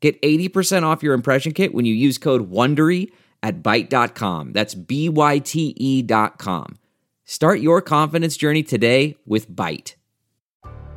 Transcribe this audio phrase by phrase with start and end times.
[0.00, 3.10] Get 80% off your impression kit when you use code WONDERY
[3.42, 4.52] at Byte.com.
[4.52, 6.78] That's B-Y-T-E dot com.
[7.24, 9.94] Start your confidence journey today with Byte.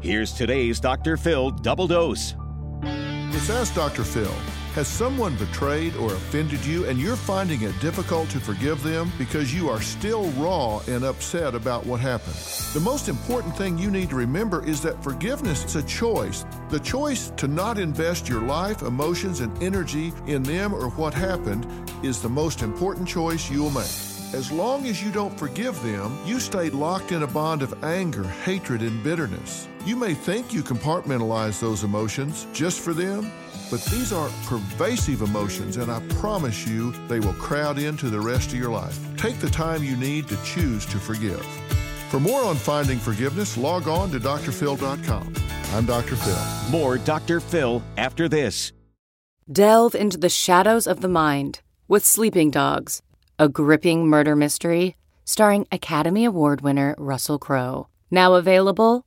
[0.00, 1.16] Here's today's Dr.
[1.16, 2.34] Phil double dose.
[2.82, 4.04] It's Ask Dr.
[4.04, 4.32] Phil.
[4.76, 9.54] Has someone betrayed or offended you and you're finding it difficult to forgive them because
[9.54, 12.36] you are still raw and upset about what happened?
[12.74, 16.44] The most important thing you need to remember is that forgiveness is a choice.
[16.68, 21.66] The choice to not invest your life, emotions, and energy in them or what happened
[22.02, 23.96] is the most important choice you'll make.
[24.34, 28.24] As long as you don't forgive them, you stay locked in a bond of anger,
[28.24, 29.68] hatred, and bitterness.
[29.86, 33.30] You may think you compartmentalize those emotions just for them,
[33.70, 38.48] but these are pervasive emotions, and I promise you they will crowd into the rest
[38.48, 38.98] of your life.
[39.16, 41.40] Take the time you need to choose to forgive.
[42.08, 45.34] For more on finding forgiveness, log on to drphil.com.
[45.74, 46.16] I'm Dr.
[46.16, 46.70] Phil.
[46.72, 47.38] More Dr.
[47.38, 48.72] Phil after this.
[49.52, 53.02] Delve into the shadows of the mind with Sleeping Dogs,
[53.38, 57.86] a gripping murder mystery starring Academy Award winner Russell Crowe.
[58.10, 59.06] Now available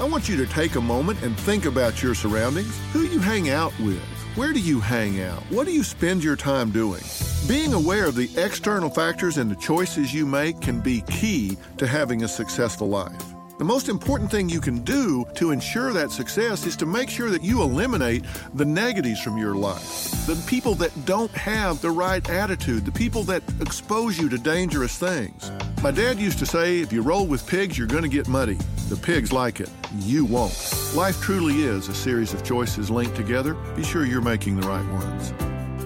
[0.00, 2.80] I want you to take a moment and think about your surroundings.
[2.94, 4.00] Who you hang out with?
[4.34, 5.42] Where do you hang out?
[5.50, 7.02] What do you spend your time doing?
[7.46, 11.86] Being aware of the external factors and the choices you make can be key to
[11.86, 13.29] having a successful life.
[13.60, 17.28] The most important thing you can do to ensure that success is to make sure
[17.28, 20.12] that you eliminate the negatives from your life.
[20.26, 24.96] The people that don't have the right attitude, the people that expose you to dangerous
[24.96, 25.52] things.
[25.82, 28.56] My dad used to say, if you roll with pigs, you're going to get muddy.
[28.88, 29.68] The pigs like it.
[29.98, 30.56] You won't.
[30.94, 33.52] Life truly is a series of choices linked together.
[33.76, 35.34] Be sure you're making the right ones.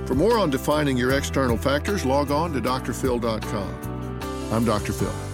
[0.06, 4.52] For more on defining your external factors, log on to drphil.com.
[4.52, 4.92] I'm Dr.
[4.92, 5.34] Phil.